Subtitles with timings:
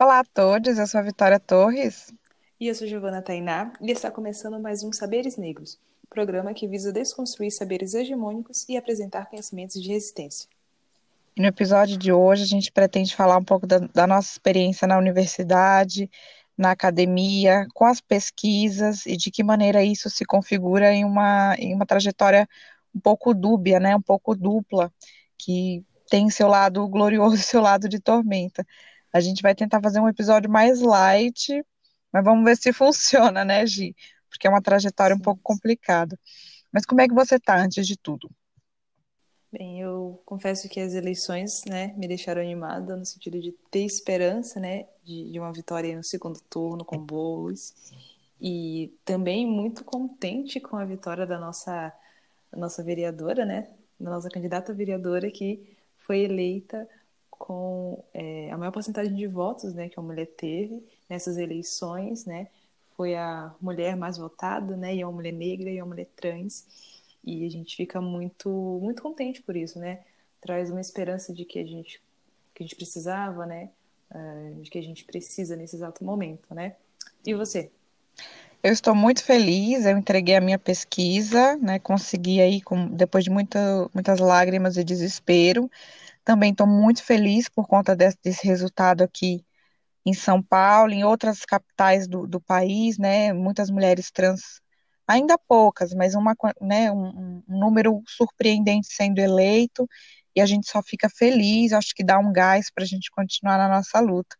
[0.00, 2.14] Olá a todos, eu sou a Vitória Torres.
[2.60, 5.76] E eu sou Giovana Tainá e está começando mais um Saberes Negros,
[6.08, 10.48] programa que visa desconstruir saberes hegemônicos e apresentar conhecimentos de resistência.
[11.36, 14.86] E no episódio de hoje a gente pretende falar um pouco da, da nossa experiência
[14.86, 16.08] na universidade,
[16.56, 21.74] na academia, com as pesquisas e de que maneira isso se configura em uma, em
[21.74, 22.48] uma trajetória
[22.94, 24.92] um pouco dúbia, né, um pouco dupla,
[25.36, 28.64] que tem seu lado glorioso e seu lado de tormenta.
[29.12, 31.64] A gente vai tentar fazer um episódio mais light,
[32.12, 33.94] mas vamos ver se funciona, né, Gi?
[34.28, 36.18] Porque é uma trajetória um pouco complicada.
[36.72, 38.30] Mas como é que você está antes de tudo?
[39.50, 44.60] Bem, eu confesso que as eleições, né, me deixaram animada no sentido de ter esperança,
[44.60, 47.74] né, de, de uma vitória no segundo turno com bolos
[48.38, 51.92] e também muito contente com a vitória da nossa
[52.54, 53.68] nossa vereadora, né,
[53.98, 56.88] da nossa candidata vereadora que foi eleita
[57.38, 62.48] com é, a maior porcentagem de votos né, que a mulher teve nessas eleições, né?
[62.96, 64.94] Foi a mulher mais votada, né?
[64.94, 66.66] E é uma mulher negra e é uma mulher trans.
[67.24, 68.50] E a gente fica muito,
[68.82, 70.00] muito contente por isso, né?
[70.40, 72.02] Traz uma esperança de que a gente,
[72.54, 73.70] que a gente precisava, né?
[74.10, 76.74] Uh, de que a gente precisa nesse exato momento, né?
[77.24, 77.70] E você?
[78.60, 81.78] Eu estou muito feliz, eu entreguei a minha pesquisa, né?
[81.78, 85.70] Consegui aí, com, depois de muita, muitas lágrimas e desespero,
[86.28, 89.42] também estou muito feliz por conta desse, desse, resultado aqui
[90.04, 93.32] em São Paulo, em outras capitais do, do país, né?
[93.32, 94.60] Muitas mulheres trans,
[95.06, 99.88] ainda poucas, mas uma, né, um, um número surpreendente sendo eleito,
[100.36, 103.56] e a gente só fica feliz, acho que dá um gás para a gente continuar
[103.56, 104.36] na nossa luta.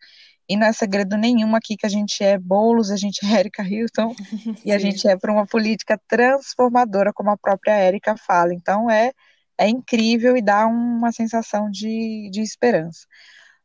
[0.46, 3.62] E não é segredo nenhum aqui que a gente é Boulos, a gente é Erika
[3.62, 4.14] Hilton,
[4.62, 8.52] e a gente é para uma política transformadora, como a própria Erika fala.
[8.52, 9.10] Então, é
[9.58, 13.06] é incrível e dá uma sensação de, de esperança.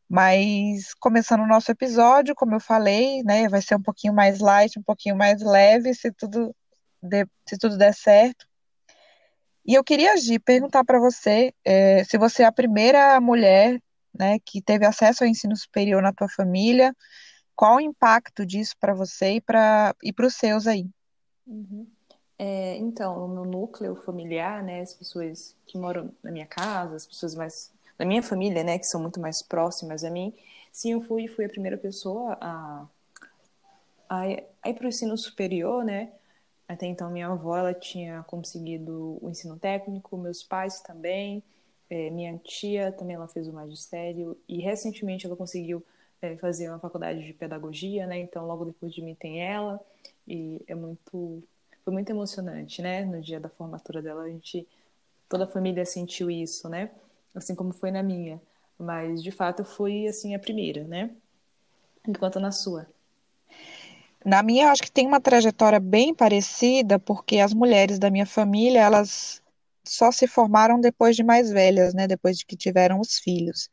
[0.09, 4.77] Mas começando o nosso episódio, como eu falei, né, vai ser um pouquinho mais light,
[4.77, 6.55] um pouquinho mais leve, se tudo,
[7.01, 8.45] de, se tudo der certo.
[9.65, 13.81] E eu queria, Gi, perguntar para você é, se você é a primeira mulher
[14.13, 16.93] né, que teve acesso ao ensino superior na tua família,
[17.55, 20.87] qual o impacto disso para você e para e os seus aí?
[21.47, 21.87] Uhum.
[22.45, 27.05] É, então, no meu núcleo familiar, né, as pessoas que moram na minha casa, as
[27.05, 30.33] pessoas mais da minha família, né, que são muito mais próximas a mim,
[30.69, 32.85] sim, eu fui, fui a primeira pessoa a,
[34.09, 34.23] a,
[34.61, 36.11] a ir para o ensino superior, né,
[36.67, 41.41] até então minha avó, ela tinha conseguido o ensino técnico, meus pais também,
[41.89, 45.81] é, minha tia também, ela fez o magistério, e recentemente ela conseguiu
[46.21, 49.79] é, fazer uma faculdade de pedagogia, né, então logo depois de mim tem ela,
[50.27, 51.41] e é muito
[51.83, 53.05] foi muito emocionante, né?
[53.05, 54.67] No dia da formatura dela, a gente,
[55.29, 56.91] toda a família sentiu isso, né?
[57.35, 58.41] Assim como foi na minha.
[58.77, 61.11] Mas, de fato, eu fui, assim, a primeira, né?
[62.07, 62.87] Enquanto na sua.
[64.25, 68.25] Na minha, eu acho que tem uma trajetória bem parecida, porque as mulheres da minha
[68.25, 69.41] família, elas
[69.85, 72.07] só se formaram depois de mais velhas, né?
[72.07, 73.69] Depois de que tiveram os filhos.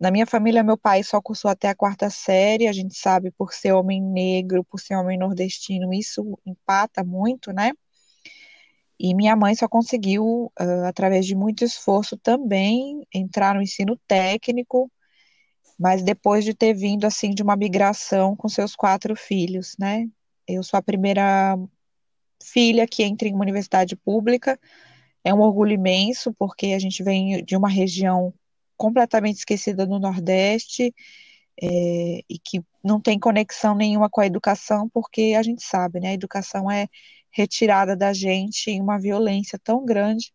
[0.00, 3.52] Na minha família, meu pai só cursou até a quarta série, a gente sabe, por
[3.52, 7.72] ser homem negro, por ser homem nordestino, isso empata muito, né?
[8.98, 14.90] E minha mãe só conseguiu, uh, através de muito esforço também, entrar no ensino técnico,
[15.78, 20.08] mas depois de ter vindo, assim, de uma migração com seus quatro filhos, né?
[20.46, 21.56] Eu sou a primeira
[22.42, 24.58] filha que entra em uma universidade pública,
[25.24, 28.32] é um orgulho imenso, porque a gente vem de uma região
[28.78, 30.94] completamente esquecida no Nordeste
[31.60, 36.10] é, e que não tem conexão nenhuma com a educação, porque a gente sabe, né?
[36.10, 36.86] A educação é
[37.30, 40.32] retirada da gente em uma violência tão grande.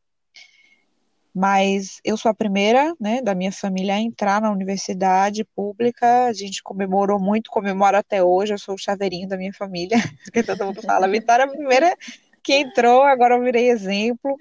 [1.33, 6.25] Mas eu sou a primeira, né, da minha família a entrar na universidade pública.
[6.25, 8.53] A gente comemorou muito, comemora até hoje.
[8.53, 11.97] Eu sou o chaveirinho da minha família, porque todo mundo fala, Vitória é a primeira
[12.43, 14.37] que entrou, agora eu virei exemplo.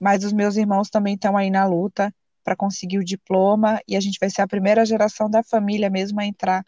[0.00, 2.12] Mas os meus irmãos também estão aí na luta
[2.44, 6.20] para conseguir o diploma e a gente vai ser a primeira geração da família mesmo
[6.20, 6.64] a entrar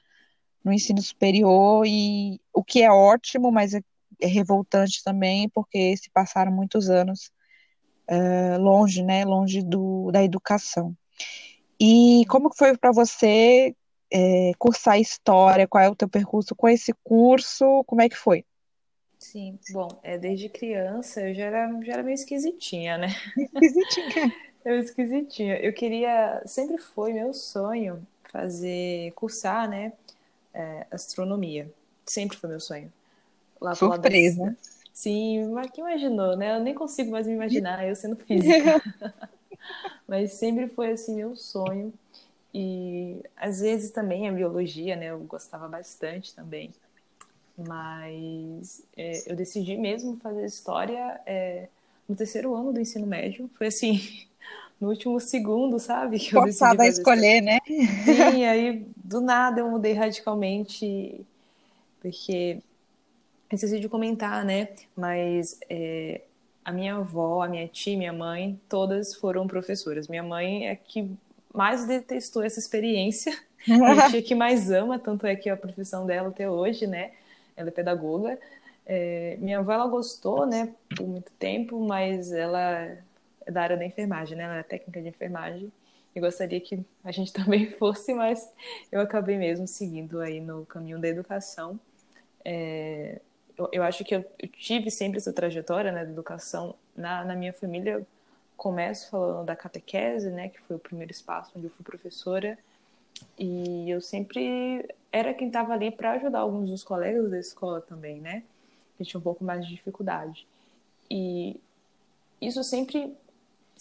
[0.64, 3.81] no ensino superior e o que é ótimo, mas é,
[4.20, 7.31] é revoltante também porque se passaram muitos anos
[8.11, 10.96] uh, longe, né, longe do, da educação.
[11.78, 13.76] E como foi para você
[14.11, 15.69] é, cursar história?
[15.69, 17.84] Qual é o teu percurso com esse curso?
[17.84, 18.44] Como é que foi?
[19.19, 23.08] Sim, bom, é, desde criança eu já era, já era meio esquisitinha, né?
[23.37, 24.32] Esquisitinha.
[24.66, 25.60] Eu esquisitinha.
[25.60, 29.92] Eu queria, sempre foi meu sonho fazer, cursar, né,
[30.52, 31.70] é, astronomia.
[32.04, 32.92] Sempre foi meu sonho.
[33.60, 34.46] Lá Surpresa.
[34.46, 34.76] Das...
[34.92, 36.56] Sim, mas que imaginou, né?
[36.56, 38.82] Eu nem consigo mais me imaginar eu sendo física.
[40.08, 41.94] mas sempre foi assim meu sonho.
[42.52, 45.10] E às vezes também a biologia, né?
[45.10, 46.72] Eu gostava bastante também.
[47.56, 51.68] Mas é, eu decidi mesmo fazer história é,
[52.08, 53.48] no terceiro ano do ensino médio.
[53.56, 54.26] Foi assim,
[54.81, 56.19] no último segundo, sabe?
[56.20, 57.58] Que Forçada a escolher, né?
[57.67, 61.20] Sim, aí do nada eu mudei radicalmente,
[62.00, 62.58] porque
[63.52, 64.69] esqueci de comentar, né?
[64.96, 66.20] Mas é,
[66.64, 70.08] a minha avó, a minha tia, minha mãe, todas foram professoras.
[70.08, 71.11] Minha mãe é que
[71.55, 73.37] mais detestou essa experiência,
[73.67, 77.12] minha tia que mais ama, tanto é que é a profissão dela até hoje, né?
[77.56, 78.38] Ela é pedagoga.
[78.84, 82.96] É, minha avó, ela gostou, né, por muito tempo, mas ela
[83.46, 84.44] da área da enfermagem, né?
[84.44, 85.72] Ela é técnica de enfermagem.
[86.14, 88.50] E gostaria que a gente também fosse, mas
[88.90, 91.78] eu acabei mesmo seguindo aí no caminho da educação.
[92.44, 93.20] É,
[93.56, 97.34] eu, eu, acho que eu, eu, tive sempre essa trajetória né, da educação na, na
[97.34, 97.93] minha família.
[97.93, 98.06] Eu
[98.56, 102.58] começo falando da catequese, né, que foi o primeiro espaço onde eu fui professora.
[103.38, 108.20] E eu sempre era quem estava ali para ajudar alguns dos colegas da escola também,
[108.20, 108.42] né?
[108.96, 110.46] Que tinha um pouco mais de dificuldade.
[111.10, 111.58] E
[112.40, 113.14] isso sempre.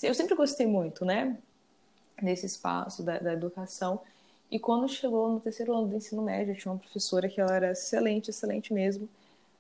[0.01, 1.37] Eu sempre gostei muito, né?
[2.21, 4.01] Nesse espaço da, da educação.
[4.51, 7.55] E quando chegou no terceiro ano do ensino médio, eu tinha uma professora que ela
[7.55, 9.09] era excelente, excelente mesmo.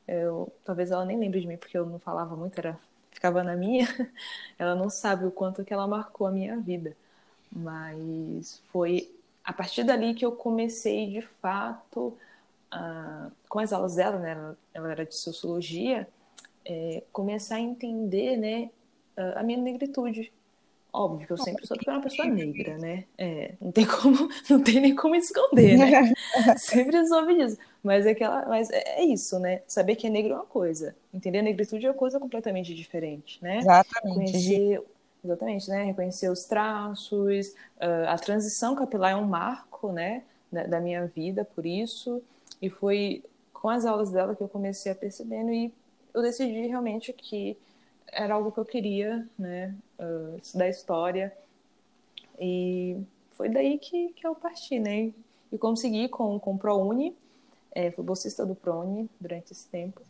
[0.07, 2.77] Eu, talvez ela nem lembre de mim, porque eu não falava muito, era,
[3.11, 3.87] ficava na minha.
[4.59, 6.95] Ela não sabe o quanto que ela marcou a minha vida.
[7.51, 9.11] Mas foi
[9.45, 12.17] a partir dali que eu comecei de fato
[12.73, 16.07] uh, com as aulas dela, né, ela era de sociologia,
[16.65, 18.71] é, começar a entender, né,
[19.17, 20.31] a minha negritude.
[20.91, 23.03] Óbvio que eu sempre soube que eu era uma pessoa negra, né?
[23.17, 26.13] É, não tem como, não tem nem como esconder, né?
[26.57, 27.57] sempre soube disso.
[27.83, 29.61] Mas é aquela, mas é, é isso, né?
[29.67, 33.37] Saber que é negro é uma coisa, entender a negritude é uma coisa completamente diferente,
[33.41, 33.59] né?
[33.59, 34.31] Exatamente.
[34.31, 34.81] Conhecer
[35.25, 35.83] Exatamente, né?
[35.85, 37.47] Reconhecer os traços,
[37.77, 40.21] uh, a transição capilar é um marco, né,
[40.51, 42.21] da, da, minha vida, por isso.
[42.61, 45.73] E foi com as aulas dela que eu comecei a percebendo e
[46.13, 47.57] eu decidi realmente que
[48.11, 51.35] era algo que eu queria, né, uh, estudar história.
[52.39, 52.97] E
[53.33, 55.11] foi daí que, que eu parti, né?
[55.51, 57.15] E consegui com, com o ProUni,
[57.71, 60.01] é, fui bolsista do ProUni durante esse tempo,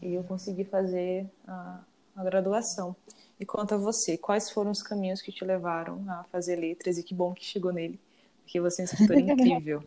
[0.00, 1.80] e eu consegui fazer a,
[2.16, 2.94] a graduação.
[3.40, 7.02] E quanto a você, quais foram os caminhos que te levaram a fazer letras e
[7.02, 7.98] que bom que chegou nele,
[8.42, 9.82] porque você é um escritor incrível.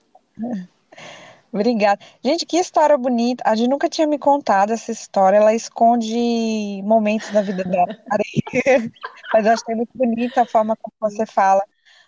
[1.53, 2.00] Obrigada.
[2.24, 3.44] Gente, que história bonita.
[3.45, 5.38] A gente nunca tinha me contado essa história.
[5.38, 7.98] Ela esconde momentos da vida dela.
[9.33, 11.62] Mas eu achei muito bonita a forma como você fala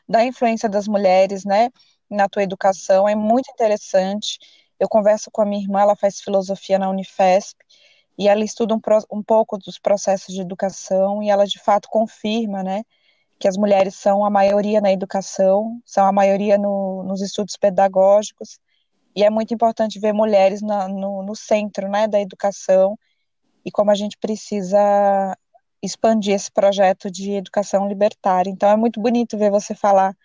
[0.07, 1.69] da influência das mulheres, né,
[2.09, 3.07] na tua educação.
[3.07, 4.39] É muito interessante.
[4.79, 7.57] Eu converso com a minha irmã, ela faz filosofia na Unifesp,
[8.17, 8.81] e ela estuda um,
[9.11, 12.83] um pouco dos processos de educação e ela de fato confirma, né,
[13.39, 18.59] que as mulheres são a maioria na educação, são a maioria no, nos estudos pedagógicos,
[19.15, 22.97] e é muito importante ver mulheres na, no, no centro, né, da educação,
[23.65, 25.37] e como a gente precisa
[25.81, 28.49] expandir esse projeto de educação libertária.
[28.49, 30.15] Então é muito bonito ver você falar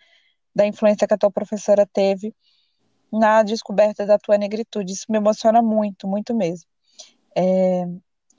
[0.55, 2.33] da influência que a tua professora teve
[3.11, 4.93] na descoberta da tua negritude.
[4.93, 6.67] Isso me emociona muito, muito mesmo.
[7.35, 7.85] É,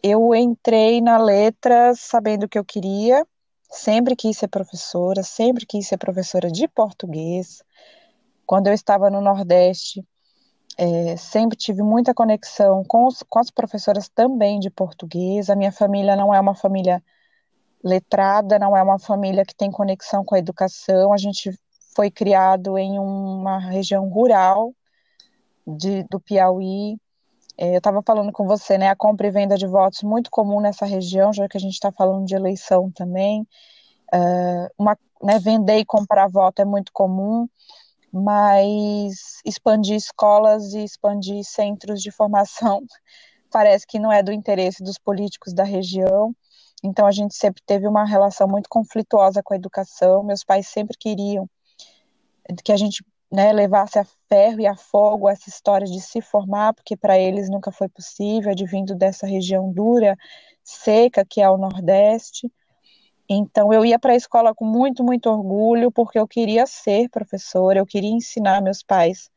[0.03, 3.27] eu entrei na letra sabendo que eu queria,
[3.71, 7.63] sempre quis ser professora, sempre quis ser professora de português.
[8.47, 10.05] Quando eu estava no Nordeste,
[10.81, 15.51] é, sempre tive muita conexão com, os, com as professoras também de português.
[15.51, 17.03] A minha família não é uma família
[17.85, 21.13] letrada, não é uma família que tem conexão com a educação.
[21.13, 21.51] A gente
[21.95, 24.75] foi criado em uma região rural
[25.67, 26.97] de, do Piauí,
[27.59, 28.89] é, eu estava falando com você, né?
[28.89, 31.93] A compra e venda de votos muito comum nessa região, já que a gente está
[31.93, 33.43] falando de eleição também.
[34.15, 37.47] Uh, uma, né, vender e comprar voto é muito comum,
[38.13, 42.83] mas expandir escolas e expandir centros de formação
[43.51, 46.35] parece que não é do interesse dos políticos da região.
[46.83, 50.23] Então a gente sempre teve uma relação muito conflituosa com a educação.
[50.23, 51.49] Meus pais sempre queriam
[52.65, 56.75] que a gente né, levasse a ferro e a fogo essa história de se formar,
[56.75, 60.17] porque para eles nunca foi possível, advindo dessa região dura,
[60.65, 62.51] seca, que é o Nordeste.
[63.33, 67.79] Então, eu ia para a escola com muito, muito orgulho, porque eu queria ser professora,
[67.79, 69.31] eu queria ensinar meus pais,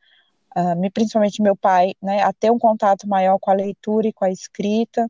[0.56, 4.24] uh, principalmente meu pai, né, a ter um contato maior com a leitura e com
[4.24, 5.08] a escrita.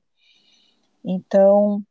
[1.03, 1.83] Então,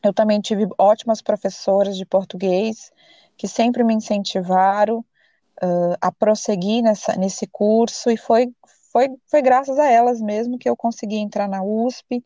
[0.00, 2.92] eu também tive ótimas professoras de português
[3.36, 8.48] que sempre me incentivaram, uh, a prosseguir nessa, nesse curso e foi,
[8.92, 12.24] foi, foi graças a elas mesmo que eu consegui entrar na USP.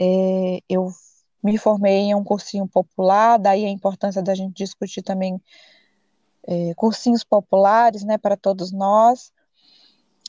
[0.00, 0.92] É, eu
[1.44, 5.38] me formei em um cursinho popular, daí a importância da gente discutir também
[6.46, 9.30] é, cursinhos populares, né, para todos nós.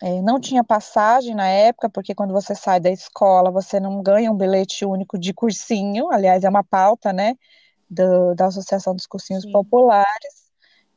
[0.01, 4.29] É, não tinha passagem na época, porque quando você sai da escola, você não ganha
[4.29, 7.35] um bilhete único de cursinho, aliás, é uma pauta, né,
[7.89, 9.53] do, da Associação dos Cursinhos Sim.
[9.53, 10.45] Populares,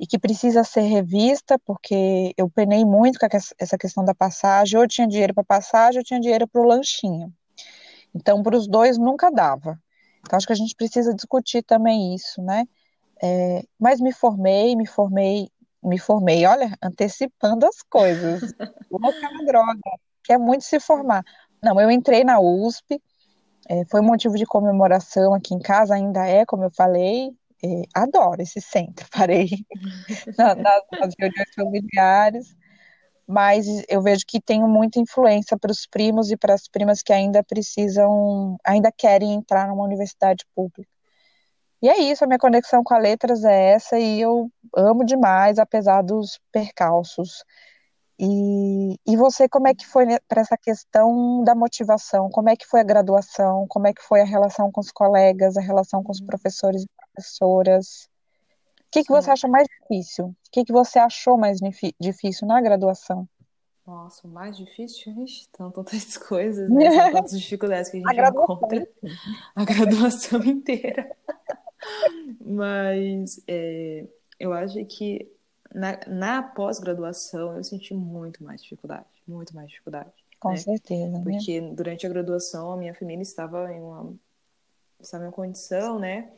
[0.00, 3.26] e que precisa ser revista, porque eu penei muito com
[3.58, 6.60] essa questão da passagem, ou eu tinha dinheiro para passagem, ou eu tinha dinheiro para
[6.60, 7.32] o lanchinho.
[8.12, 9.78] Então, para os dois, nunca dava.
[10.28, 12.66] Então, acho que a gente precisa discutir também isso, né?
[13.22, 15.48] É, mas me formei, me formei
[15.82, 18.42] me formei, olha, antecipando as coisas.
[18.90, 19.80] Louca na droga,
[20.24, 21.24] quer muito se formar.
[21.62, 23.00] Não, eu entrei na USP,
[23.68, 27.30] é, foi um motivo de comemoração aqui em casa, ainda é, como eu falei,
[27.64, 29.48] é, adoro esse centro, parei
[30.36, 32.56] nas, nas reuniões familiares,
[33.28, 37.12] mas eu vejo que tenho muita influência para os primos e para as primas que
[37.12, 40.88] ainda precisam, ainda querem entrar numa universidade pública.
[41.82, 45.58] E é isso, a minha conexão com a letras é essa, e eu amo demais,
[45.58, 47.44] apesar dos percalços.
[48.18, 52.30] E, e você, como é que foi para essa questão da motivação?
[52.30, 53.66] Como é que foi a graduação?
[53.68, 56.88] Como é que foi a relação com os colegas, a relação com os professores e
[56.96, 58.08] professoras?
[58.88, 60.26] O que, que você acha mais difícil?
[60.26, 61.58] O que, que você achou mais
[62.00, 63.28] difícil na graduação?
[63.86, 66.90] Nossa, o mais difícil, gente, são tantas coisas, né?
[66.90, 68.88] São tantas dificuldades que a gente a encontra.
[69.54, 71.14] A graduação inteira.
[72.40, 74.06] Mas é,
[74.40, 75.30] eu acho que
[75.74, 80.12] na, na pós-graduação eu senti muito mais dificuldade, muito mais dificuldade.
[80.40, 80.56] Com né?
[80.56, 81.18] certeza.
[81.18, 81.22] Né?
[81.22, 81.74] Porque né?
[81.74, 84.14] durante a graduação a minha família estava em uma,
[84.98, 86.30] estava em uma condição, né?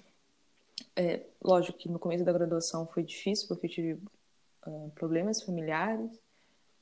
[0.97, 3.93] É, lógico que no começo da graduação foi difícil porque eu tive
[4.67, 6.11] uh, problemas familiares.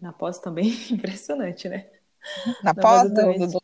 [0.00, 1.86] Na pós também, impressionante, né?
[2.62, 3.62] Na, pós do, do, do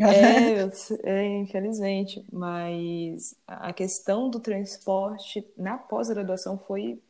[0.00, 0.68] é,
[1.04, 2.24] é, infelizmente.
[2.32, 7.00] Mas a questão do transporte na pós-graduação foi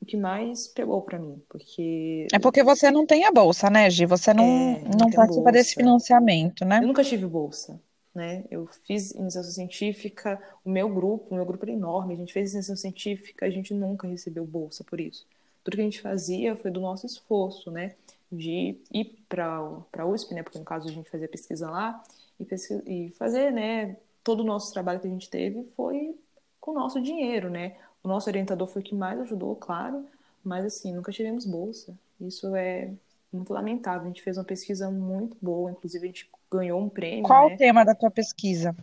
[0.00, 2.26] o que mais pegou para mim, porque...
[2.32, 4.04] É porque você não tem a bolsa, né, Gi?
[4.04, 5.52] Você não, é, não, não participa bolsa.
[5.52, 6.80] desse financiamento, né?
[6.82, 7.80] Eu nunca tive bolsa,
[8.14, 8.44] né?
[8.50, 12.52] Eu fiz iniciação científica, o meu grupo, o meu grupo era enorme, a gente fez
[12.52, 15.26] iniciação científica, a gente nunca recebeu bolsa por isso.
[15.62, 17.94] Tudo que a gente fazia foi do nosso esforço, né?
[18.36, 19.58] de ir para
[19.98, 22.02] a USP, né, porque no caso a gente fazia pesquisa lá,
[22.38, 26.16] e, pesquisa, e fazer, né, todo o nosso trabalho que a gente teve foi
[26.60, 27.76] com o nosso dinheiro, né.
[28.02, 30.06] O nosso orientador foi o que mais ajudou, claro,
[30.42, 31.96] mas assim, nunca tivemos bolsa.
[32.20, 32.90] Isso é
[33.34, 34.02] muito lamentável.
[34.02, 37.24] A gente fez uma pesquisa muito boa, inclusive a gente ganhou um prêmio.
[37.24, 37.54] Qual né?
[37.54, 38.74] o tema da tua pesquisa?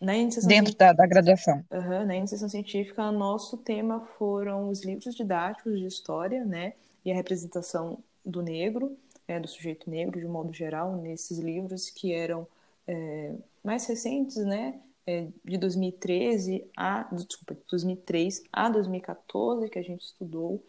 [0.00, 0.12] Na
[0.46, 1.64] Dentro da, da, graduação.
[1.70, 6.74] Uhum, na iniciação científica, nosso tema foram os livros didáticos de história, né?
[7.02, 8.94] E a representação do negro,
[9.26, 12.46] é, do sujeito negro de modo geral, nesses livros que eram
[12.86, 13.32] é,
[13.64, 14.74] mais recentes, né,
[15.06, 20.62] é, de 2013 a, desculpa, 2003 a 2014 que a gente estudou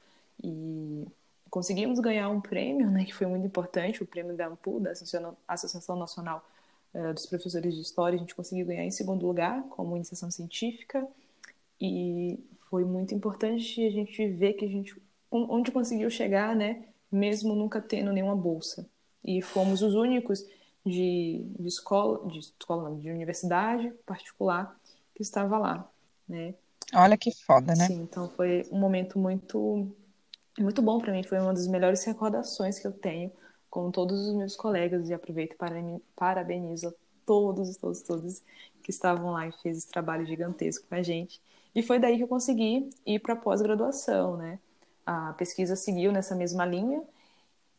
[0.44, 1.06] e
[1.50, 4.92] conseguimos ganhar um prêmio, né, que foi muito importante, o prêmio da AMPU, da
[5.48, 6.46] Associação Nacional
[6.94, 11.08] é, dos Professores de História, a gente conseguiu ganhar em segundo lugar como iniciação científica
[11.80, 12.40] e
[12.70, 14.96] foi muito importante a gente ver que a gente
[15.30, 18.88] onde conseguiu chegar, né, mesmo nunca tendo nenhuma bolsa.
[19.24, 20.46] E fomos os únicos
[20.86, 24.76] de, de escola, de escola de universidade particular
[25.14, 25.90] que estava lá,
[26.28, 26.54] né?
[26.94, 27.88] Olha que foda, né?
[27.88, 29.92] Sim, então foi um momento muito
[30.60, 33.32] muito bom para mim, foi uma das melhores recordações que eu tenho
[33.70, 35.76] com todos os meus colegas e aproveito para
[36.16, 36.94] parabenizo
[37.26, 38.42] todos, todos, todos
[38.82, 41.42] que estavam lá e fez esse trabalho gigantesco com a gente.
[41.76, 44.60] E foi daí que eu consegui ir para pós-graduação, né?
[45.08, 47.02] a pesquisa seguiu nessa mesma linha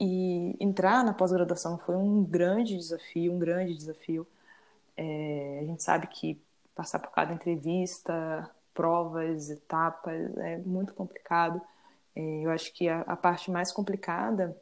[0.00, 4.26] e entrar na pós-graduação foi um grande desafio, um grande desafio.
[4.96, 6.40] É, a gente sabe que
[6.74, 11.60] passar por cada entrevista, provas, etapas é muito complicado.
[12.18, 14.56] É, eu acho que a, a, parte mais complicada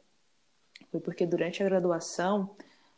[0.91, 2.51] foi porque durante a graduação,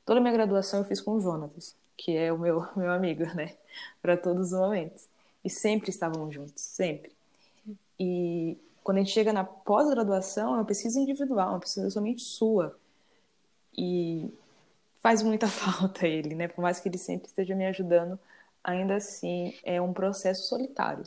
[0.05, 3.23] toda a minha graduação eu fiz com o Jonatas, que é o meu, meu amigo,
[3.33, 3.55] né,
[4.01, 5.07] para todos os momentos.
[5.45, 7.13] E sempre estávamos juntos, sempre.
[7.97, 12.77] E quando a gente chega na pós-graduação, é uma pesquisa individual, uma pesquisa somente sua.
[13.77, 14.29] E
[15.01, 16.49] faz muita falta ele, né?
[16.49, 18.19] Por mais que ele sempre esteja me ajudando,
[18.61, 21.03] ainda assim é um processo solitário.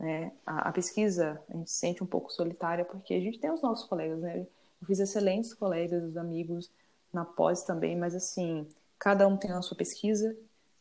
[0.00, 0.32] Né?
[0.46, 3.86] A, a, pesquisa a gente sente um pouco solitária porque a gente tem os nossos
[3.86, 4.38] colegas, né?
[4.38, 6.70] Eu fiz excelentes colegas, os amigos
[7.12, 8.66] na pós também, mas assim,
[8.98, 10.34] cada um tem a sua pesquisa,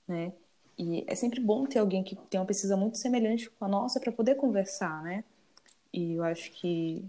[0.07, 0.31] né?
[0.77, 3.99] E é sempre bom ter alguém que tem uma pesquisa muito semelhante com a nossa
[3.99, 5.25] para poder conversar, né?
[5.91, 7.03] E eu acho que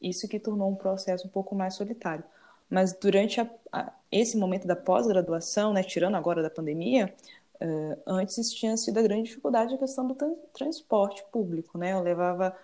[0.00, 2.24] isso que tornou um processo um pouco mais solitário.
[2.70, 7.12] Mas durante a, a, esse momento da pós-graduação, né, tirando agora da pandemia,
[7.60, 10.14] uh, antes tinha sido a grande dificuldade a questão do
[10.52, 11.92] transporte público, né?
[11.92, 12.56] Eu levava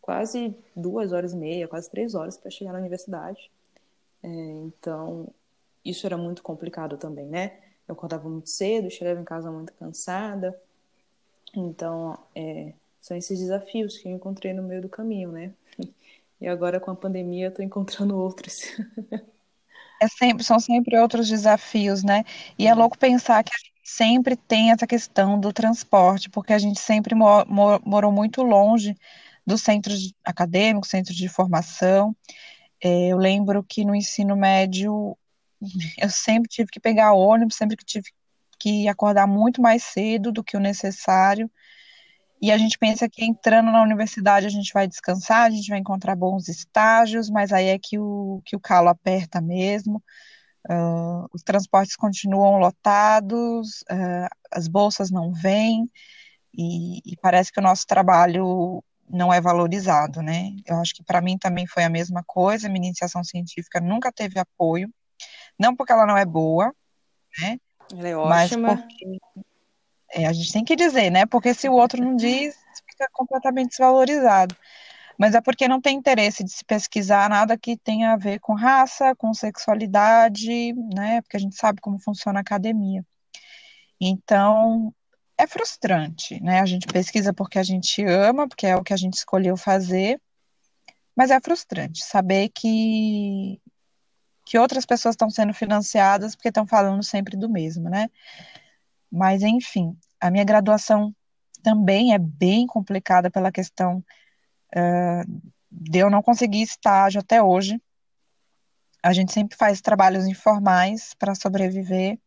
[0.00, 3.50] quase duas horas e meia, quase três horas para chegar na universidade.
[4.22, 5.28] É, então,
[5.84, 7.58] isso era muito complicado também, né?
[7.86, 10.60] Eu acordava muito cedo, chegava em casa muito cansada.
[11.54, 15.52] Então, é, são esses desafios que eu encontrei no meio do caminho, né?
[16.40, 18.62] E agora com a pandemia eu tô encontrando outros.
[20.02, 22.24] É sempre, são sempre outros desafios, né?
[22.58, 26.58] E é louco pensar que a gente sempre tem essa questão do transporte, porque a
[26.58, 28.96] gente sempre morou muito longe
[29.46, 32.16] dos centros acadêmicos, centros de formação.
[32.82, 35.16] É, eu lembro que no ensino médio
[35.98, 38.10] eu sempre tive que pegar ônibus, sempre que tive
[38.58, 41.50] que acordar muito mais cedo do que o necessário.
[42.42, 45.78] E a gente pensa que entrando na universidade a gente vai descansar, a gente vai
[45.78, 50.02] encontrar bons estágios, mas aí é que o, que o calo aperta mesmo.
[50.68, 55.90] Uh, os transportes continuam lotados, uh, as bolsas não vêm,
[56.56, 60.50] e, e, parece que o nosso trabalho não é valorizado, né?
[60.66, 64.38] Eu acho que para mim também foi a mesma coisa, minha iniciação científica nunca teve
[64.38, 64.92] apoio,
[65.58, 66.74] não porque ela não é boa,
[67.40, 67.58] né?
[67.92, 68.68] Ela é ótima.
[68.68, 69.18] Mas porque
[70.12, 71.24] é, a gente tem que dizer, né?
[71.26, 72.56] Porque se o outro não diz,
[72.88, 74.56] fica completamente desvalorizado.
[75.20, 78.54] Mas é porque não tem interesse de se pesquisar nada que tenha a ver com
[78.54, 81.20] raça, com sexualidade, né?
[81.20, 83.04] Porque a gente sabe como funciona a academia.
[84.00, 84.94] Então,
[85.36, 86.60] é frustrante, né?
[86.60, 90.18] A gente pesquisa porque a gente ama, porque é o que a gente escolheu fazer,
[91.14, 93.60] mas é frustrante saber que
[94.46, 98.08] que outras pessoas estão sendo financiadas porque estão falando sempre do mesmo, né?
[99.12, 101.14] Mas, enfim, a minha graduação
[101.62, 104.02] também é bem complicada pela questão
[105.70, 107.80] de eu não conseguir estágio até hoje.
[109.02, 112.18] A gente sempre faz trabalhos informais para sobreviver.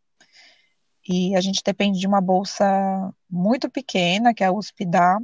[1.06, 5.18] E a gente depende de uma bolsa muito pequena, que a USP dá,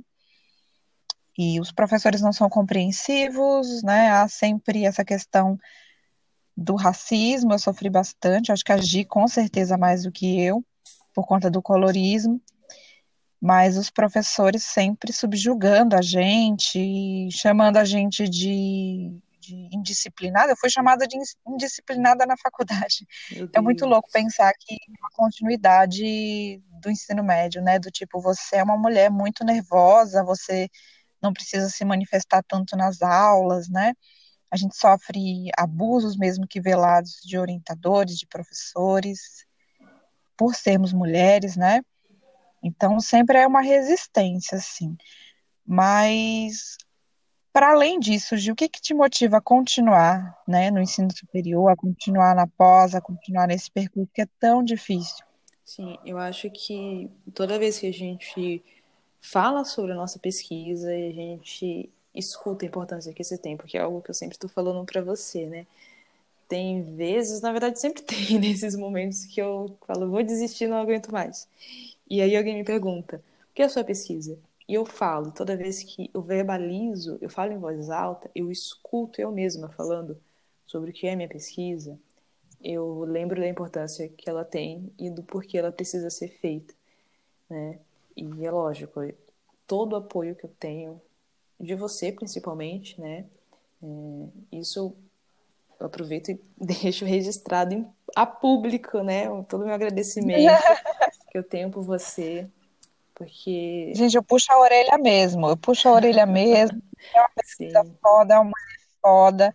[1.38, 4.10] e os professores não são compreensivos, né?
[4.10, 5.58] Há sempre essa questão
[6.54, 10.62] do racismo, eu sofri bastante, acho que agi com certeza mais do que eu
[11.14, 12.38] por conta do colorismo,
[13.40, 20.52] mas os professores sempre subjugando a gente, chamando a gente de, de indisciplinada.
[20.52, 23.06] Eu fui chamada de indisciplinada na faculdade.
[23.54, 27.78] É muito louco pensar que a continuidade do ensino médio, né?
[27.78, 30.68] Do tipo, você é uma mulher muito nervosa, você
[31.22, 33.94] não precisa se manifestar tanto nas aulas, né?
[34.50, 39.46] A gente sofre abusos mesmo que velados de orientadores, de professores
[40.36, 41.80] por sermos mulheres, né?
[42.62, 44.96] Então sempre é uma resistência, assim.
[45.66, 46.76] Mas
[47.52, 51.70] para além disso, Gil, o que, que te motiva a continuar, né, no ensino superior,
[51.70, 55.24] a continuar na pós, a continuar nesse percurso que é tão difícil?
[55.64, 58.62] Sim, eu acho que toda vez que a gente
[59.20, 63.76] fala sobre a nossa pesquisa e a gente escuta a importância que você tem, porque
[63.76, 65.66] é algo que eu sempre estou falando para você, né?
[66.50, 71.12] tem vezes, na verdade sempre tem nesses momentos que eu falo, vou desistir, não aguento
[71.12, 71.48] mais.
[72.10, 74.36] E aí alguém me pergunta, o que é a sua pesquisa?
[74.68, 79.20] E eu falo, toda vez que eu verbalizo, eu falo em voz alta, eu escuto
[79.20, 80.20] eu mesma falando
[80.66, 81.96] sobre o que é minha pesquisa,
[82.62, 86.74] eu lembro da importância que ela tem e do porquê ela precisa ser feita,
[87.48, 87.78] né?
[88.16, 89.00] E é lógico,
[89.66, 91.00] todo o apoio que eu tenho,
[91.58, 93.24] de você principalmente, né?
[93.82, 94.94] É, isso
[95.78, 99.26] eu aproveito e deixo registrado em, a público, né?
[99.44, 100.52] Todo o meu agradecimento
[101.30, 102.48] que eu tenho por você.
[103.14, 103.92] Porque.
[103.94, 106.80] Gente, eu puxo a orelha mesmo, eu puxo a orelha mesmo.
[107.14, 107.94] É uma pesquisa Sim.
[108.02, 108.58] foda, é uma
[109.00, 109.54] foda.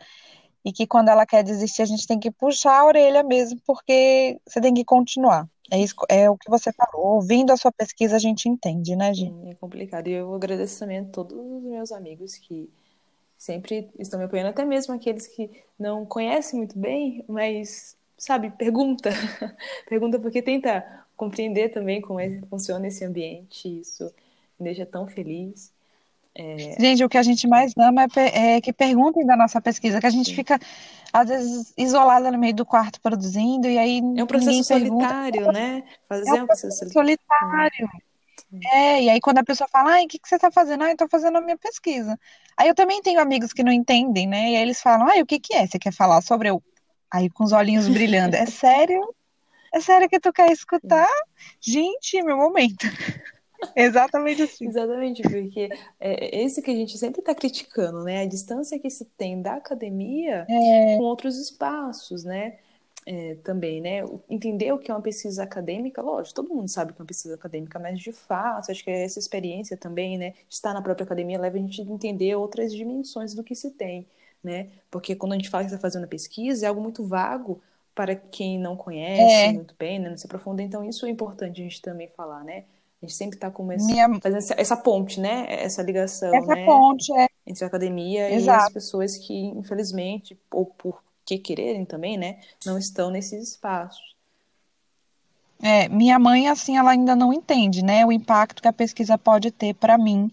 [0.64, 4.40] E que quando ela quer desistir, a gente tem que puxar a orelha mesmo, porque
[4.48, 5.48] você tem que continuar.
[5.72, 7.16] É, isso, é o que você falou.
[7.16, 9.50] Ouvindo a sua pesquisa, a gente entende, né, gente?
[9.50, 10.08] É complicado.
[10.08, 12.70] E eu agradeço também a todos os meus amigos que
[13.38, 19.10] sempre estão me apoiando, até mesmo aqueles que não conhecem muito bem, mas, sabe, pergunta.
[19.90, 24.12] pergunta porque tenta compreender também como é que funciona esse ambiente, isso
[24.60, 25.74] me deixa tão feliz.
[26.34, 26.76] É...
[26.78, 30.06] Gente, o que a gente mais ama é, é, que perguntem da nossa pesquisa, que
[30.06, 30.36] a gente Sim.
[30.36, 30.60] fica,
[31.14, 34.00] às vezes, isolada no meio do quarto produzindo, e aí.
[34.00, 35.52] É um processo solitário, pergunta.
[35.54, 35.84] né?
[36.10, 37.90] Fazer é um, processo solitário.
[38.74, 40.84] É, e aí quando a pessoa fala, ai, o que, que você está fazendo?
[40.84, 42.20] Ah, eu tô fazendo a minha pesquisa.
[42.56, 44.52] Aí eu também tenho amigos que não entendem, né?
[44.52, 45.66] E aí eles falam, ai, o que que é?
[45.66, 46.62] Você quer falar sobre eu?
[47.12, 49.14] Aí com os olhinhos brilhando, é sério?
[49.76, 51.10] É sério que tu quer escutar?
[51.60, 52.86] Gente, meu momento.
[53.76, 54.68] Exatamente assim.
[54.68, 58.22] Exatamente, porque é esse que a gente sempre está criticando, né?
[58.22, 60.98] A distância que se tem da academia é...
[60.98, 62.58] com outros espaços, né?
[63.06, 64.00] é, também, né?
[64.30, 67.08] Entender o que é uma pesquisa acadêmica, lógico, todo mundo sabe o que é uma
[67.08, 71.40] pesquisa acadêmica, mas de fato, acho que essa experiência também, né, estar na própria academia
[71.40, 74.08] leva a gente a entender outras dimensões do que se tem,
[74.44, 74.70] né?
[74.90, 77.62] Porque quando a gente fala que está fazendo uma pesquisa, é algo muito vago
[77.96, 79.54] para quem não conhece é.
[79.54, 82.66] muito bem, né, não se aprofunda, então isso é importante a gente também falar, né?
[83.02, 84.08] A gente sempre está com esse, Minha...
[84.20, 85.46] fazendo essa, essa, ponte, né?
[85.50, 86.66] Essa ligação, essa né?
[86.66, 87.28] ponte, é.
[87.48, 88.64] Entre a academia Exato.
[88.64, 94.16] e as pessoas que, infelizmente, ou por que quererem também, né, não estão nesses espaços.
[95.62, 99.52] É, minha mãe, assim, ela ainda não entende, né, o impacto que a pesquisa pode
[99.52, 100.32] ter para mim.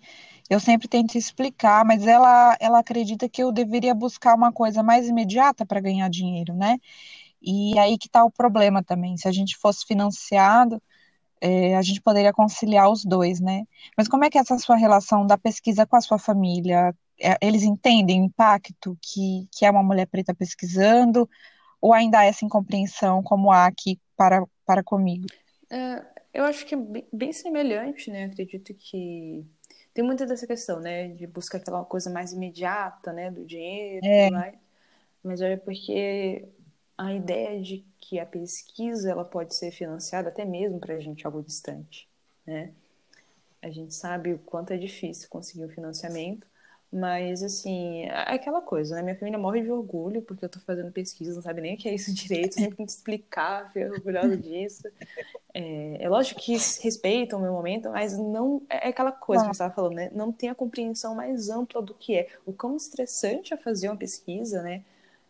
[0.51, 5.09] Eu sempre tento explicar, mas ela, ela acredita que eu deveria buscar uma coisa mais
[5.09, 6.79] imediata para ganhar dinheiro, né?
[7.43, 9.17] E aí que está o problema também.
[9.17, 10.81] Se a gente fosse financiado,
[11.41, 13.65] é, a gente poderia conciliar os dois, né?
[13.99, 16.95] Mas como é que é essa sua relação da pesquisa com a sua família?
[17.21, 21.29] É, eles entendem o impacto que, que é uma mulher preta pesquisando,
[21.81, 25.27] ou ainda há essa incompreensão como há aqui para, para comigo?
[25.69, 28.27] É, eu acho que é bem, bem, semelhante, né?
[28.27, 29.45] Acredito que
[29.93, 31.09] tem muita dessa questão, né?
[31.09, 33.33] De buscar aquela coisa mais imediata, né?
[33.33, 34.31] Do dinheiro, é.
[34.31, 34.55] mais.
[35.25, 36.49] mas é porque
[37.07, 41.27] a ideia de que a pesquisa ela pode ser financiada até mesmo para a gente
[41.27, 42.09] algo distante,
[42.47, 42.73] né?
[43.61, 46.47] A gente sabe o quanto é difícil conseguir um financiamento,
[46.93, 49.03] mas, assim, é aquela coisa, né?
[49.03, 51.88] Minha família morre de orgulho porque eu tô fazendo pesquisa, não sabe nem o que
[51.88, 54.87] é isso direito, sempre tem que explicar, fico orgulhosa disso.
[55.55, 59.53] É, é, lógico que respeitam o meu momento, mas não é aquela coisa que você
[59.53, 60.11] estava falando, né?
[60.12, 62.29] Não tem a compreensão mais ampla do que é.
[62.45, 64.85] O quão estressante é fazer uma pesquisa, né?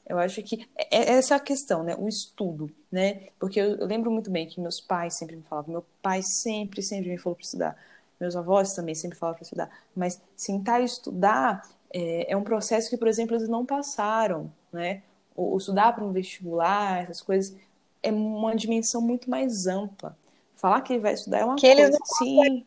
[0.06, 1.94] Eu acho que é, é essa a questão, né?
[1.98, 3.28] O estudo, né?
[3.38, 6.82] Porque eu, eu lembro muito bem que meus pais sempre me falavam, meu pai sempre,
[6.82, 7.76] sempre me falou para estudar
[8.22, 12.88] meus avós também sempre falavam para estudar, mas sentar e estudar é, é, um processo
[12.88, 15.02] que, por exemplo, eles não passaram, né?
[15.34, 17.56] Ou, estudar para um vestibular, essas coisas,
[18.02, 20.16] é uma dimensão muito mais ampla.
[20.56, 22.62] Falar que ele vai estudar é uma que coisa, sim,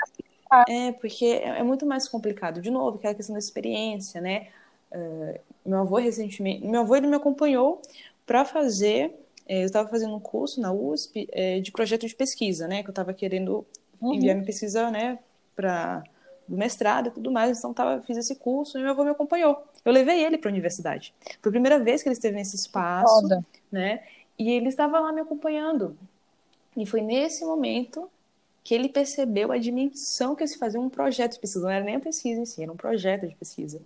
[0.68, 2.62] é porque é, é, muito mais complicado.
[2.62, 4.50] De novo, aquela questão da experiência, né?
[4.96, 7.82] Uh, meu avô recentemente, meu avô ele me acompanhou
[8.26, 9.14] para fazer,
[9.48, 12.82] é, eu estava fazendo um curso na USP é, de projeto de pesquisa, né?
[12.82, 13.66] Que eu estava querendo
[14.02, 14.42] enviar uhum.
[14.42, 15.20] minha pesquisa, né?
[15.56, 16.04] para
[16.48, 19.66] do mestrado e tudo mais, então tava, fiz esse curso e meu avô me acompanhou.
[19.84, 21.12] Eu levei ele para a universidade.
[21.42, 23.44] Foi a primeira vez que ele esteve nesse espaço, Foda.
[23.72, 24.04] né?
[24.38, 25.98] E ele estava lá me acompanhando.
[26.78, 28.08] E foi nesse momento
[28.64, 31.66] que ele percebeu a dimensão que se fazia um projeto de pesquisa.
[31.66, 33.82] Não era nem a pesquisa em si, era um projeto de pesquisa.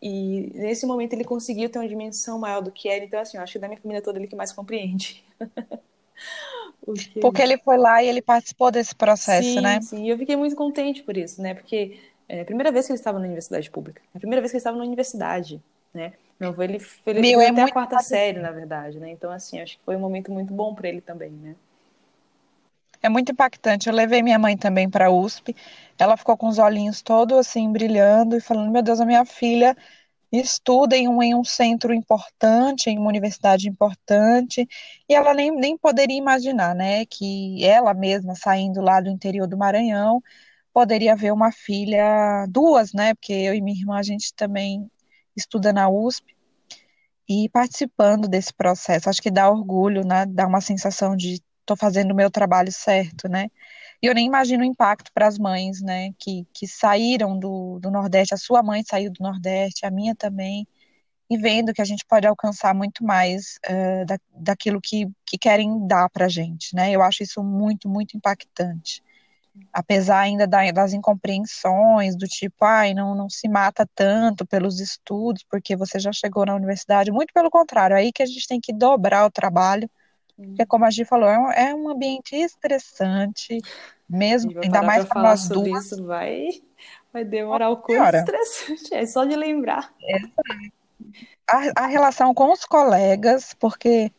[0.00, 3.04] E nesse momento ele conseguiu ter uma dimensão maior do que era.
[3.04, 5.24] Então, assim, eu acho que da minha família toda ele que mais compreende.
[6.84, 7.20] Porque...
[7.20, 9.80] Porque ele foi lá e ele participou desse processo, sim, né?
[9.82, 11.52] Sim, e eu fiquei muito contente por isso, né?
[11.52, 14.50] Porque é a primeira vez que ele estava na universidade pública, é a primeira vez
[14.50, 16.14] que ele estava na universidade, né?
[16.40, 19.10] Meu avô, ele, ele Meu, foi é até a quarta série, na verdade, né?
[19.10, 21.54] Então, assim, acho que foi um momento muito bom para ele também, né?
[23.02, 23.88] É muito impactante.
[23.88, 25.54] Eu levei minha mãe também para a USP.
[25.98, 29.76] Ela ficou com os olhinhos todos assim brilhando e falando: Meu Deus, a minha filha
[30.32, 34.68] estuda em um, em um centro importante, em uma universidade importante,
[35.08, 39.56] e ela nem, nem poderia imaginar, né, que ela mesma, saindo lá do interior do
[39.56, 40.22] Maranhão,
[40.72, 44.90] poderia ver uma filha, duas, né, porque eu e minha irmã, a gente também
[45.36, 46.36] estuda na USP,
[47.28, 52.12] e participando desse processo, acho que dá orgulho, né, dá uma sensação de estou fazendo
[52.12, 53.48] o meu trabalho certo, né,
[54.02, 57.90] e eu nem imagino o impacto para as mães, né, que, que saíram do, do
[57.90, 60.66] Nordeste, a sua mãe saiu do Nordeste, a minha também,
[61.30, 65.86] e vendo que a gente pode alcançar muito mais uh, da, daquilo que, que querem
[65.86, 66.90] dar para a gente, né?
[66.90, 69.02] Eu acho isso muito, muito impactante.
[69.72, 75.44] Apesar ainda da, das incompreensões, do tipo, ai, não, não se mata tanto pelos estudos,
[75.50, 78.60] porque você já chegou na universidade, muito pelo contrário, é aí que a gente tem
[78.60, 79.90] que dobrar o trabalho
[80.38, 83.58] porque, como a Gi falou, é um, é um ambiente estressante,
[84.08, 85.86] mesmo, ainda mais para nós duas.
[85.86, 86.48] Isso vai,
[87.12, 89.92] vai demorar o curso estressante, é só de lembrar.
[90.00, 90.18] É.
[91.50, 94.12] A, a relação com os colegas, porque.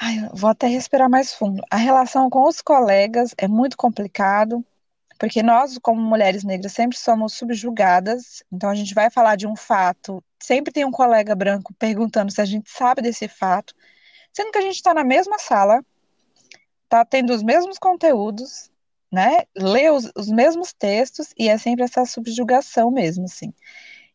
[0.00, 1.60] Ai, vou até respirar mais fundo.
[1.68, 4.64] A relação com os colegas é muito complicado,
[5.18, 8.44] porque nós, como mulheres negras, sempre somos subjugadas.
[8.52, 12.40] Então, a gente vai falar de um fato, sempre tem um colega branco perguntando se
[12.40, 13.74] a gente sabe desse fato
[14.38, 15.84] sendo que a gente está na mesma sala,
[16.84, 18.70] está tendo os mesmos conteúdos,
[19.10, 19.38] né?
[19.56, 23.52] Lê os, os mesmos textos e é sempre essa subjugação mesmo, assim.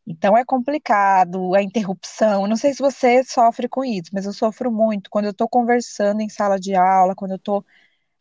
[0.07, 2.47] Então é complicado, a interrupção.
[2.47, 6.21] Não sei se você sofre com isso, mas eu sofro muito quando eu estou conversando
[6.21, 7.65] em sala de aula, quando eu estou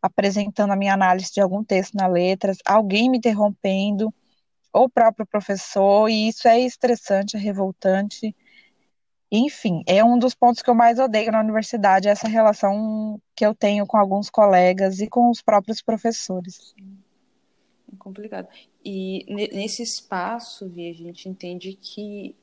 [0.02, 4.12] apresentando a minha análise de algum texto na letras, alguém me interrompendo,
[4.72, 8.34] ou o próprio professor, e isso é estressante, é revoltante.
[9.34, 13.54] Enfim, é um dos pontos que eu mais odeio na universidade, essa relação que eu
[13.54, 16.74] tenho com alguns colegas e com os próprios professores.
[17.90, 18.46] É complicado.
[18.84, 22.36] E nesse espaço, Vi, a gente entende que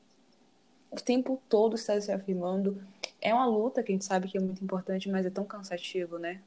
[0.89, 2.81] o tempo todo está se afirmando.
[3.21, 6.17] É uma luta que a gente sabe que é muito importante, mas é tão cansativo,
[6.17, 6.41] né?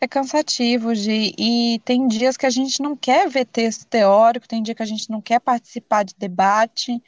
[0.00, 4.62] É cansativo, Gi, e tem dias que a gente não quer ver texto teórico, tem
[4.62, 7.02] dia que a gente não quer participar de debate,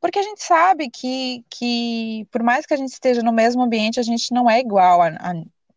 [0.00, 4.00] porque a gente sabe que, que por mais que a gente esteja no mesmo ambiente,
[4.00, 5.34] a gente não é igual a, a,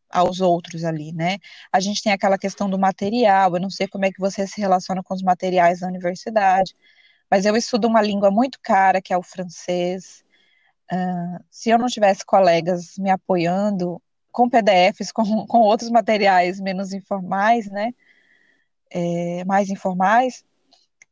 [0.10, 1.40] aos outros ali, né?
[1.72, 4.62] A gente tem aquela questão do material, eu não sei como é que você se
[4.62, 6.76] relaciona com os materiais da universidade,
[7.30, 10.24] mas eu estudo uma língua muito cara, que é o francês.
[10.92, 16.94] Uh, se eu não tivesse colegas me apoiando com PDFs, com, com outros materiais menos
[16.94, 17.94] informais, né?
[18.90, 20.46] É, mais informais,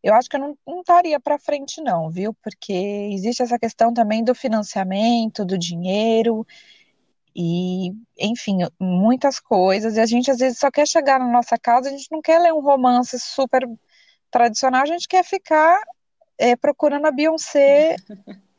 [0.04, 2.34] eu acho que eu não, estaria para frente, não, viu?
[2.44, 2.74] Porque
[3.14, 6.46] existe essa questão também do financiamento, do dinheiro,
[7.36, 9.96] e, enfim, muitas coisas.
[9.96, 12.40] E a gente às vezes só quer chegar na nossa casa, a gente não quer
[12.40, 13.68] ler um romance super
[14.30, 15.80] tradicional, a gente quer ficar
[16.38, 17.96] é, procurando a Beyoncé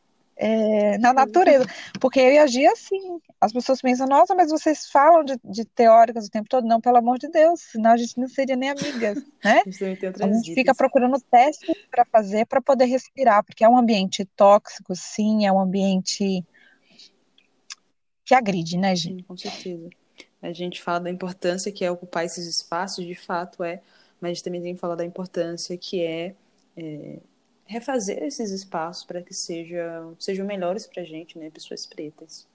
[0.43, 1.65] é, na natureza.
[2.01, 3.21] Porque eu ia agir assim.
[3.41, 6.67] As pessoas pensam, nossa, mas vocês falam de, de teóricas o tempo todo?
[6.67, 9.63] Não, pelo amor de Deus, senão a gente não seria nem amigas, né?
[10.21, 14.97] A gente fica procurando testes para fazer para poder respirar, porque é um ambiente tóxico,
[14.97, 16.45] sim, é um ambiente
[18.25, 19.19] que agride, né, gente?
[19.19, 19.91] Sim, com certeza.
[20.41, 23.81] A gente fala da importância que é ocupar esses espaços, de fato é,
[24.21, 26.35] mas a gente também tem que falar da importância que é,
[26.77, 27.19] é
[27.67, 32.47] refazer esses espaços para que sejam, sejam melhores para a gente, né, pessoas pretas.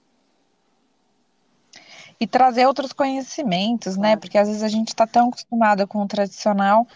[2.20, 4.00] E trazer outros conhecimentos, né?
[4.00, 4.16] claro.
[4.16, 4.20] né?
[4.20, 6.86] Porque às vezes a gente está tão acostumada com o tradicional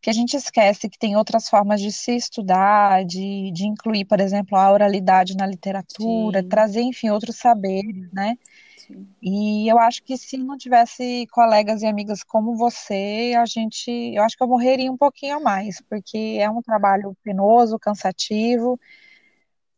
[0.00, 4.20] que a gente esquece que tem outras formas de se estudar, de, de incluir, por
[4.20, 6.48] exemplo, a oralidade na literatura, Sim.
[6.48, 8.38] trazer, enfim, outros saberes, né?
[8.86, 9.06] Sim.
[9.20, 14.22] E eu acho que se não tivesse colegas e amigas como você, a gente, eu
[14.22, 18.78] acho que eu morreria um pouquinho mais, porque é um trabalho penoso, cansativo,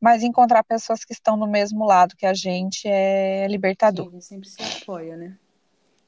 [0.01, 4.11] mas encontrar pessoas que estão do mesmo lado que a gente é libertador.
[4.13, 5.37] Sim, sempre se apoia, né?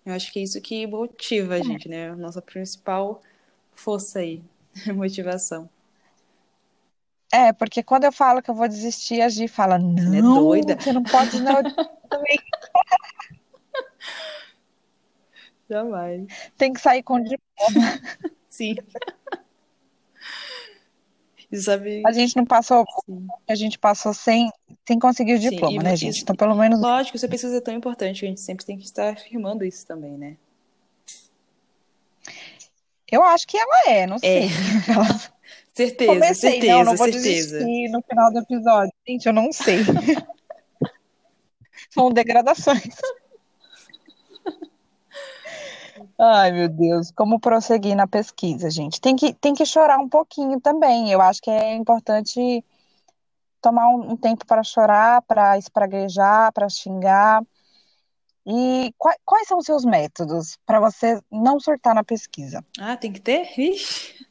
[0.04, 1.62] Eu acho que é isso que motiva a é.
[1.62, 2.14] gente, né?
[2.14, 3.22] Nossa principal
[3.72, 4.42] força aí,
[4.94, 5.68] motivação.
[7.32, 10.22] É, porque quando eu falo que eu vou desistir, a Gi fala, não, você é
[10.22, 10.80] doida?
[10.80, 11.54] você não pode não.
[15.70, 16.26] Jamais.
[16.58, 18.00] Tem que sair com diploma.
[18.48, 18.74] Sim.
[21.52, 22.00] E sabe...
[22.06, 23.26] A gente não passou, Sim.
[23.48, 24.48] a gente passou sem,
[24.86, 26.14] sem conseguir o diploma, Sim, né, gente?
[26.14, 26.80] Isso, então, pelo menos.
[26.80, 30.12] Lógico, essa pesquisa é tão importante, a gente sempre tem que estar afirmando isso também,
[30.12, 30.36] né?
[33.10, 34.44] Eu acho que ela é, não sei.
[34.44, 34.48] É.
[35.74, 37.58] certeza, Comecei, certeza, não, não vou certeza.
[37.58, 38.92] desistir no final do episódio.
[39.08, 39.78] Gente, eu não sei.
[41.90, 42.94] São degradações.
[46.22, 49.00] Ai, meu Deus, como prosseguir na pesquisa, gente?
[49.00, 51.10] Tem que, tem que chorar um pouquinho também.
[51.10, 52.62] Eu acho que é importante
[53.62, 57.42] tomar um, um tempo para chorar, para espraguejar, para xingar.
[58.46, 62.62] E quais, quais são os seus métodos para você não surtar na pesquisa?
[62.78, 63.58] Ah, tem que ter?
[63.58, 64.26] Ixi.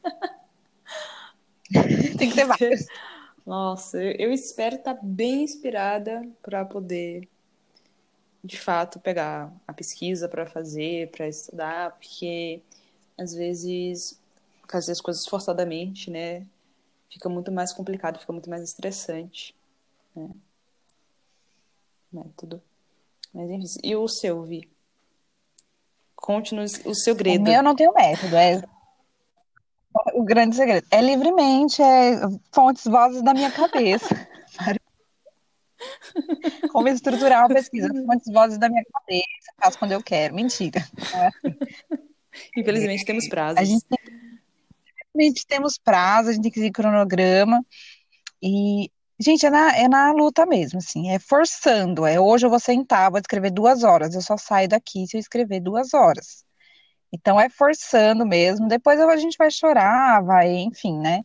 [2.20, 2.86] tem que ter vários.
[3.44, 7.28] Nossa, eu espero estar bem inspirada para poder,
[8.44, 12.62] de fato, pegar a pesquisa para fazer, para estudar, porque
[13.18, 14.20] às vezes
[14.70, 16.46] fazer as coisas forçadamente, né,
[17.12, 19.56] fica muito mais complicado, fica muito mais estressante.
[20.16, 20.30] Né?
[22.12, 22.62] Método.
[23.34, 24.70] Mas enfim, e o seu, Vi?
[26.16, 27.42] Conte-nos o segredo.
[27.42, 28.62] O meu não tem método, é
[30.14, 30.86] o grande segredo.
[30.92, 32.20] É livremente, é
[32.52, 34.08] fontes, vozes da minha cabeça.
[36.72, 37.90] Como estruturar uma pesquisa?
[38.06, 40.36] Fontes, vozes da minha cabeça, faço quando eu quero.
[40.36, 40.86] Mentira.
[42.56, 43.58] Infelizmente temos prazos.
[43.60, 47.66] A gente, a gente temos prazo, a gente tem que seguir cronograma.
[48.42, 48.90] E
[49.22, 52.06] Gente, é na, é na luta mesmo, assim, é forçando.
[52.06, 54.16] É hoje eu vou sentar, vou escrever duas horas.
[54.16, 56.46] Eu só saio daqui se eu escrever duas horas.
[57.12, 58.68] Então é forçando mesmo.
[58.68, 61.22] Depois a gente vai chorar, vai, enfim, né?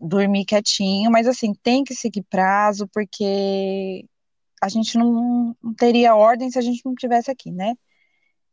[0.00, 4.04] Dormir quietinho, mas assim, tem que seguir prazo, porque
[4.66, 7.74] a gente não, não teria ordem se a gente não tivesse aqui, né?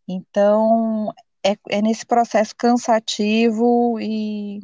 [0.08, 1.12] Então
[1.44, 4.60] é, é nesse processo cansativo e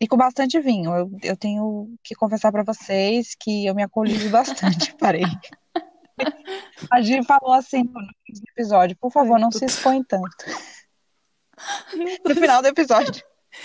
[0.00, 0.92] e com bastante vinho.
[0.92, 5.22] Eu, eu tenho que confessar para vocês que eu me acolhi bastante, parei.
[6.90, 8.00] A Gi falou assim no
[8.50, 10.28] episódio, por favor, não se expõe tanto.
[12.24, 13.22] No final do episódio.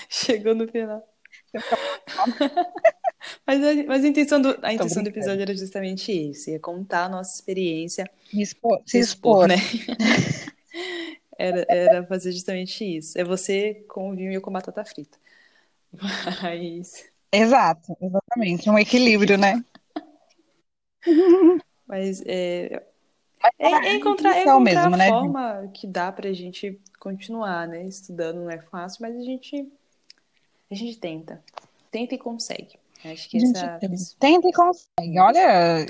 [0.08, 1.02] Chegou no final.
[3.48, 7.06] Mas, a, mas a intenção do, a intenção do episódio era justamente isso, ia contar
[7.06, 9.48] a nossa experiência, expor, se expor, expor.
[9.48, 9.56] né?
[11.40, 13.18] Era, era fazer justamente isso.
[13.18, 15.20] É você com o vinho e com batata frita.
[16.42, 18.70] Mas, Exato, exatamente.
[18.70, 19.64] Um equilíbrio, né?
[21.88, 22.84] mas é,
[23.60, 25.12] é, é é a encontrar, é intenção encontrar a mesmo, né, Di?
[25.12, 27.86] forma que dá pra gente continuar, né?
[27.86, 29.72] Estudando não é fácil, mas a gente,
[30.72, 31.44] a gente tenta.
[31.92, 32.78] Tenta e consegue.
[33.06, 33.80] Acho que gente essa,
[34.20, 35.20] tenta e consegue.
[35.20, 35.86] Olha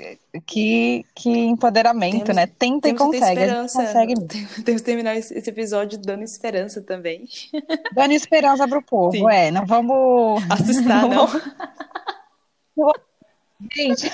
[0.46, 2.48] que, que empoderamento, temos, né?
[2.48, 3.24] Tenta e consegue.
[3.24, 3.84] A gente esperança.
[3.84, 4.28] consegue mesmo.
[4.66, 7.28] Temos que terminar esse episódio dando esperança também.
[7.94, 9.12] Dando esperança pro povo.
[9.12, 9.30] Sim.
[9.32, 10.44] É, não vamos.
[10.50, 11.28] Assustar, não.
[13.74, 14.12] Gente,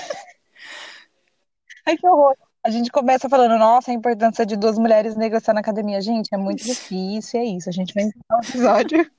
[1.84, 2.34] ai que horror.
[2.62, 6.00] A gente começa falando, nossa, a importância de duas mulheres negras estar na academia.
[6.00, 7.68] Gente, é muito difícil, é isso.
[7.68, 9.10] A gente vai encerrar o episódio.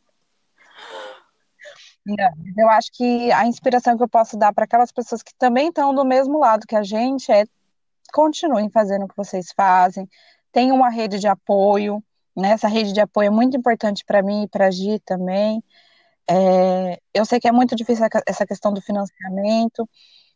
[2.58, 5.94] Eu acho que a inspiração que eu posso dar para aquelas pessoas que também estão
[5.94, 7.46] do mesmo lado que a gente é
[8.14, 10.08] continuem fazendo o que vocês fazem,
[10.52, 12.04] tenham uma rede de apoio,
[12.36, 12.52] né?
[12.52, 15.64] Essa rede de apoio é muito importante para mim e para a Gi também.
[16.30, 19.88] É, eu sei que é muito difícil essa questão do financiamento,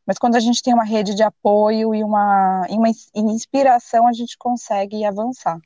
[0.05, 4.07] mas quando a gente tem uma rede de apoio e uma, e uma ins- inspiração,
[4.07, 5.59] a gente consegue avançar.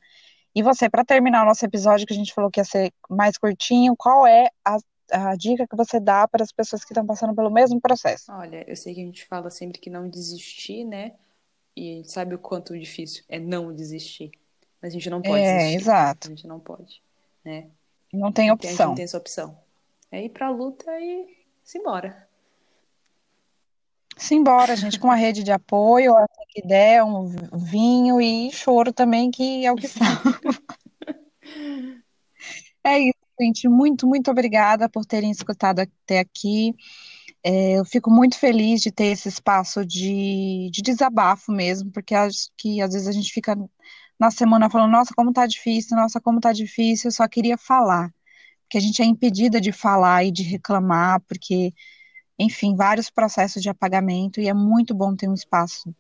[0.56, 3.38] E você, para terminar o nosso episódio, que a gente falou que ia ser mais
[3.38, 4.78] curtinho, qual é a,
[5.12, 8.32] a dica que você dá para as pessoas que estão passando pelo mesmo processo?
[8.32, 11.14] Olha, eu sei que a gente fala sempre que não desistir, né?
[11.76, 14.32] E a gente sabe o quanto difícil é não desistir.
[14.82, 15.76] Mas a gente não pode É, desistir.
[15.78, 16.28] exato.
[16.28, 17.02] A gente não pode,
[17.44, 17.68] né?
[18.12, 18.96] Não tem tem- a gente não opção.
[18.96, 19.58] tem essa opção.
[20.12, 22.28] É ir pra luta e se embora.
[24.16, 27.26] Simbora, gente, com uma rede de apoio, a que der, um
[27.58, 30.40] vinho e choro também, que é o que salva.
[32.84, 33.68] É isso, gente.
[33.68, 36.74] Muito, muito obrigada por terem escutado até aqui.
[37.44, 42.50] É, eu fico muito feliz de ter esse espaço de, de desabafo mesmo, porque acho
[42.58, 43.56] que às vezes a gente fica
[44.20, 48.14] na semana falando, nossa, como tá difícil, nossa, como tá difícil, eu só queria falar.
[48.64, 51.74] Porque a gente é impedida de falar e de reclamar, porque,
[52.40, 55.94] enfim, vários processos de apagamento, e é muito bom ter um espaço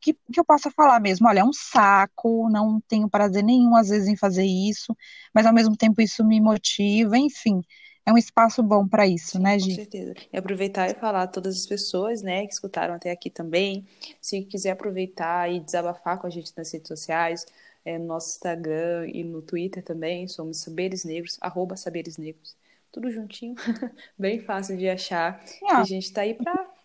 [0.00, 3.88] que, que eu possa falar mesmo, olha, é um saco, não tenho prazer nenhum às
[3.88, 4.96] vezes em fazer isso,
[5.34, 7.62] mas ao mesmo tempo isso me motiva, enfim,
[8.06, 9.70] é um espaço bom para isso, Sim, né, com Gi?
[9.70, 10.14] certeza.
[10.32, 13.86] E aproveitar e falar a todas as pessoas, né, que escutaram até aqui também.
[14.20, 17.46] Se quiser aproveitar e desabafar com a gente nas redes sociais,
[17.84, 22.56] é, no nosso Instagram e no Twitter também, somos Saberes Negros, arroba Saberes Negros.
[22.92, 23.54] Tudo juntinho,
[24.18, 25.42] bem fácil de achar.
[25.72, 26.34] E Ah, a gente tá aí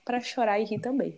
[0.06, 1.18] pra chorar e rir também.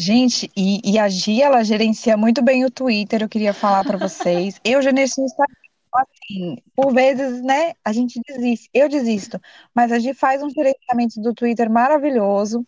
[0.00, 3.98] Gente, e, e a Gi, ela gerencia muito bem o Twitter, eu queria falar para
[3.98, 4.58] vocês.
[4.64, 5.54] Eu gerencio o Instagram,
[5.94, 9.40] assim, por vezes, né, a gente desiste, eu desisto,
[9.74, 12.64] mas a Gi faz um gerenciamento do Twitter maravilhoso.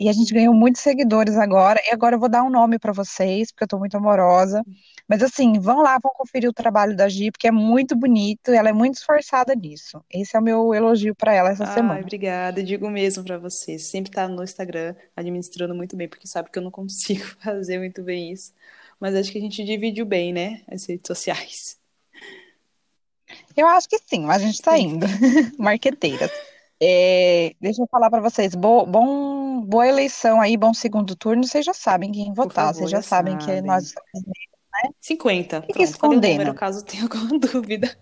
[0.00, 1.78] E a gente ganhou muitos seguidores agora.
[1.86, 4.64] E agora eu vou dar um nome para vocês, porque eu tô muito amorosa.
[5.06, 8.70] Mas assim, vão lá, vão conferir o trabalho da Gi, porque é muito bonito ela
[8.70, 10.02] é muito esforçada nisso.
[10.10, 12.00] Esse é o meu elogio para ela essa Ai, semana.
[12.00, 12.62] obrigada.
[12.62, 13.78] Digo mesmo pra você.
[13.78, 18.02] Sempre tá no Instagram administrando muito bem, porque sabe que eu não consigo fazer muito
[18.02, 18.54] bem isso.
[18.98, 20.62] Mas acho que a gente dividiu bem, né?
[20.66, 21.78] As redes sociais.
[23.54, 24.94] Eu acho que sim, mas a gente tá Sim.
[24.94, 25.06] indo.
[25.58, 26.30] Marqueteiras.
[26.82, 31.44] É, deixa eu falar para vocês, bo- bom, boa eleição aí, bom segundo turno.
[31.44, 33.92] Vocês já sabem quem votar, favor, vocês já já sabem que nós
[35.00, 35.62] 50.
[35.62, 36.54] fica Pronto, falei o número escondendo.
[36.54, 37.94] caso tenha alguma dúvida.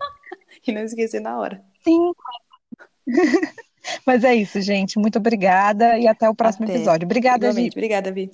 [0.65, 1.63] E não esquecer na hora.
[1.83, 2.11] Sim,
[4.05, 4.97] mas é isso, gente.
[4.99, 6.75] Muito obrigada e até o próximo Até.
[6.75, 7.05] episódio.
[7.05, 7.47] Obrigada.
[7.47, 7.77] Igualmente.
[7.77, 8.31] Obrigada, Vi.